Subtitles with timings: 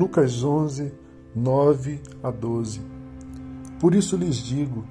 [0.00, 0.94] Lucas 11,
[1.36, 2.80] 9 a 12.
[3.78, 4.82] Por isso lhes digo: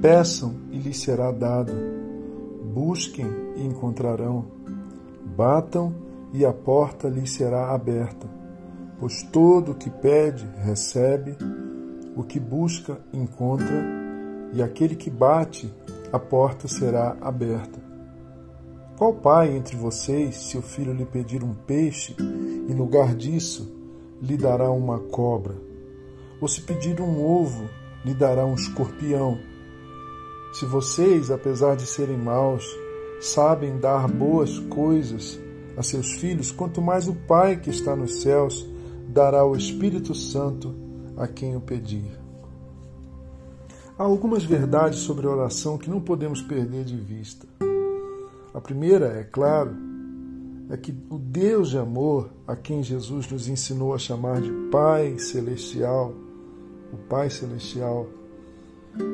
[0.00, 1.70] peçam e lhes será dado,
[2.72, 4.46] busquem e encontrarão,
[5.36, 5.94] batam
[6.32, 8.26] e a porta lhes será aberta.
[8.98, 11.36] Pois todo o que pede, recebe,
[12.16, 13.84] o que busca, encontra,
[14.54, 15.70] e aquele que bate,
[16.10, 17.78] a porta será aberta.
[18.96, 23.73] Qual pai entre vocês, se o filho lhe pedir um peixe, em lugar disso,
[24.24, 25.54] lhe dará uma cobra?
[26.40, 27.68] Ou se pedir um ovo,
[28.04, 29.38] lhe dará um escorpião?
[30.54, 32.64] Se vocês, apesar de serem maus,
[33.20, 35.38] sabem dar boas coisas
[35.76, 38.66] a seus filhos, quanto mais o Pai que está nos céus
[39.08, 40.74] dará o Espírito Santo
[41.16, 42.18] a quem o pedir.
[43.98, 47.46] Há algumas verdades sobre oração que não podemos perder de vista.
[48.52, 49.76] A primeira, é claro,
[50.70, 55.18] é que o Deus de amor, a quem Jesus nos ensinou a chamar de Pai
[55.18, 56.14] Celestial,
[56.92, 58.06] o Pai Celestial,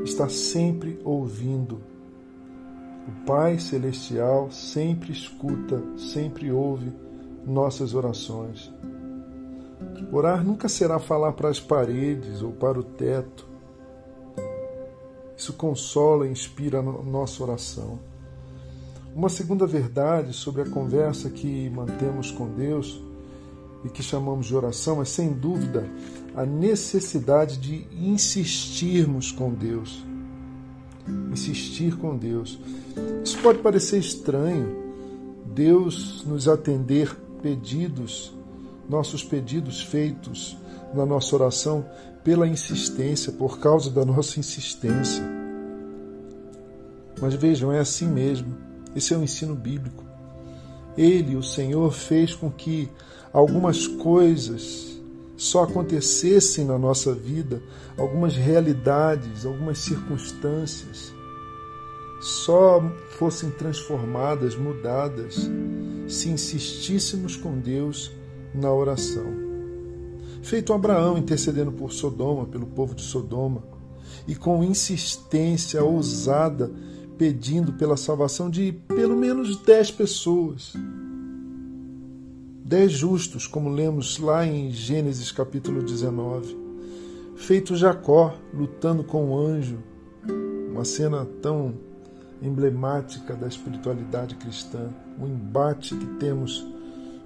[0.05, 1.81] está sempre ouvindo.
[3.09, 6.93] O Pai Celestial sempre escuta, sempre ouve
[7.47, 8.73] nossas orações.
[10.13, 13.49] Orar nunca será falar para as paredes ou para o teto.
[15.37, 18.10] Isso consola e inspira a nossa oração.
[19.15, 23.03] Uma segunda verdade sobre a conversa que mantemos com Deus
[23.85, 25.85] e que chamamos de oração é, sem dúvida,
[26.35, 30.05] a necessidade de insistirmos com Deus.
[31.33, 32.61] Insistir com Deus.
[33.25, 34.77] Isso pode parecer estranho,
[35.47, 38.33] Deus nos atender pedidos,
[38.89, 40.57] nossos pedidos feitos
[40.95, 41.85] na nossa oração
[42.23, 45.23] pela insistência, por causa da nossa insistência.
[47.21, 48.70] Mas vejam, é assim mesmo.
[48.95, 50.05] Esse é o ensino bíblico.
[50.97, 52.91] Ele, o Senhor, fez com que
[53.33, 55.01] algumas coisas
[55.37, 57.63] só acontecessem na nossa vida,
[57.97, 61.15] algumas realidades, algumas circunstâncias
[62.21, 62.83] só
[63.19, 65.51] fossem transformadas, mudadas,
[66.07, 68.13] se insistíssemos com Deus
[68.55, 69.25] na oração.
[70.43, 73.63] Feito Abraão intercedendo por Sodoma, pelo povo de Sodoma,
[74.29, 76.71] e com insistência ousada
[77.21, 80.73] pedindo pela salvação de pelo menos dez pessoas.
[82.65, 86.57] Dez justos, como lemos lá em Gênesis capítulo 19.
[87.37, 89.81] Feito Jacó lutando com o anjo,
[90.71, 91.75] uma cena tão
[92.41, 94.89] emblemática da espiritualidade cristã,
[95.21, 96.67] o embate que temos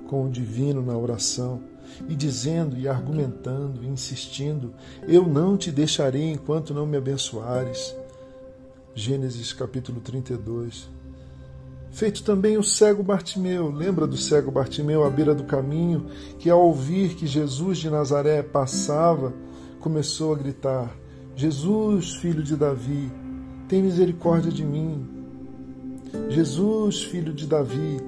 [0.08, 1.62] com o divino na oração,
[2.08, 4.74] e dizendo e argumentando insistindo:
[5.06, 7.94] Eu não te deixarei enquanto não me abençoares.
[8.96, 10.88] Gênesis capítulo 32.
[11.90, 16.06] Feito também o cego Bartimeu, lembra do cego Bartimeu à beira do caminho,
[16.38, 19.34] que ao ouvir que Jesus de Nazaré passava,
[19.80, 20.96] começou a gritar:
[21.34, 23.10] Jesus, filho de Davi,
[23.68, 25.04] tem misericórdia de mim.
[26.28, 28.00] Jesus, filho de Davi,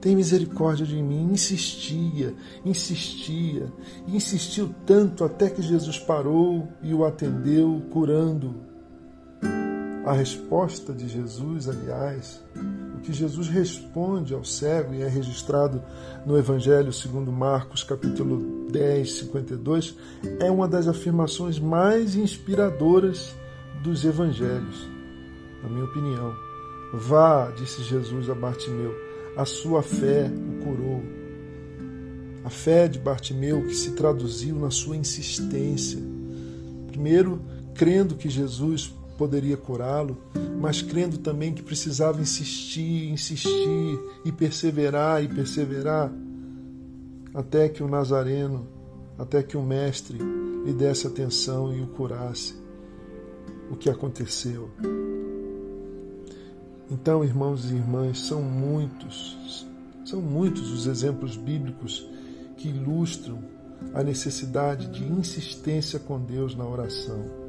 [0.00, 1.28] tem misericórdia de mim.
[1.30, 2.34] Insistia,
[2.64, 3.70] insistia,
[4.08, 8.71] insistiu tanto até que Jesus parou e o atendeu, curando-o.
[10.04, 12.42] A resposta de Jesus, aliás,
[12.96, 15.80] o que Jesus responde ao cego e é registrado
[16.26, 19.94] no Evangelho segundo Marcos, capítulo 10, 52,
[20.40, 23.32] é uma das afirmações mais inspiradoras
[23.84, 24.88] dos evangelhos,
[25.62, 26.34] na minha opinião.
[26.94, 28.92] Vá, disse Jesus a Bartimeu,
[29.36, 31.00] a sua fé o curou.
[32.44, 36.00] A fé de Bartimeu que se traduziu na sua insistência.
[36.88, 37.40] Primeiro,
[37.72, 40.18] crendo que Jesus poderia curá-lo,
[40.60, 46.12] mas crendo também que precisava insistir, insistir e perseverar e perseverar
[47.32, 48.66] até que o Nazareno,
[49.16, 52.56] até que o Mestre lhe desse atenção e o curasse.
[53.70, 54.68] O que aconteceu?
[56.90, 59.68] Então, irmãos e irmãs, são muitos,
[60.04, 62.04] são muitos os exemplos bíblicos
[62.56, 63.38] que ilustram
[63.94, 67.41] a necessidade de insistência com Deus na oração.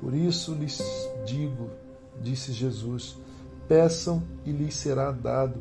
[0.00, 0.80] Por isso lhes
[1.24, 1.70] digo,
[2.20, 3.18] disse Jesus:
[3.68, 5.60] peçam e lhes será dado,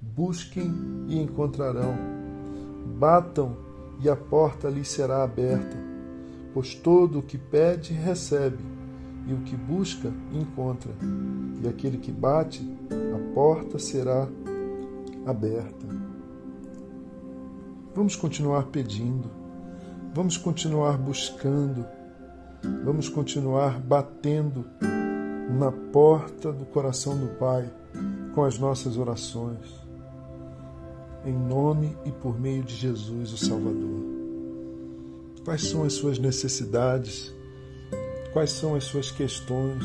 [0.00, 0.72] busquem
[1.08, 1.94] e encontrarão,
[2.98, 3.56] batam
[4.00, 5.76] e a porta lhes será aberta,
[6.54, 8.64] pois todo o que pede recebe,
[9.26, 10.92] e o que busca encontra,
[11.62, 14.28] e aquele que bate, a porta será
[15.26, 15.86] aberta.
[17.94, 19.28] Vamos continuar pedindo,
[20.14, 21.84] vamos continuar buscando
[22.62, 24.64] Vamos continuar batendo
[25.48, 27.70] na porta do coração do Pai
[28.34, 29.66] com as nossas orações.
[31.24, 34.04] Em nome e por meio de Jesus, o Salvador.
[35.44, 37.32] Quais são as suas necessidades?
[38.32, 39.84] Quais são as suas questões?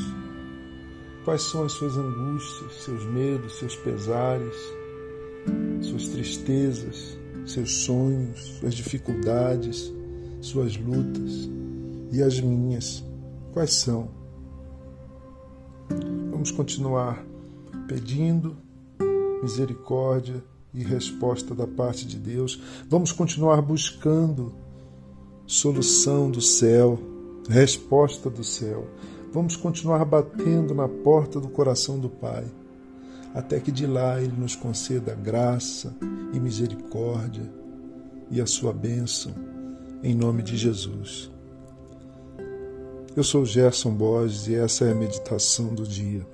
[1.24, 4.56] Quais são as suas angústias, seus medos, seus pesares,
[5.80, 7.16] suas tristezas,
[7.46, 9.92] seus sonhos, suas dificuldades,
[10.40, 11.48] suas lutas
[12.14, 13.04] e as minhas?
[13.52, 14.08] Quais são?
[16.30, 17.24] Vamos continuar
[17.88, 18.56] pedindo
[19.42, 22.60] misericórdia e resposta da parte de Deus.
[22.88, 24.54] Vamos continuar buscando
[25.44, 26.98] solução do céu,
[27.48, 28.88] resposta do céu.
[29.32, 32.44] Vamos continuar batendo na porta do coração do Pai,
[33.34, 35.96] até que de lá Ele nos conceda graça
[36.32, 37.52] e misericórdia
[38.30, 39.34] e a sua bênção,
[40.00, 41.33] em nome de Jesus.
[43.16, 46.26] Eu sou Gerson Borges e essa é a meditação do dia.